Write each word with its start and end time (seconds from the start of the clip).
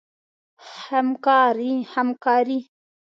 همکاري 0.89 2.59